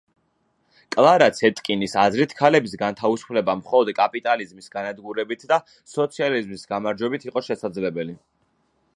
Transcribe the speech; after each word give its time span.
კლარა 0.93 1.25
ცეტკინის 1.39 1.91
აზრით 2.03 2.31
ქალების 2.39 2.73
განთავისუფლება 2.83 3.55
მხოლოდ 3.59 3.91
კაპიტალიზმის 3.99 4.71
განადგურებით 4.77 5.45
და 5.51 5.59
სოციალიზმის 5.93 6.65
გამარჯვებით 6.73 7.29
იყო 7.33 7.45
შესაძლებელი. 7.49 8.17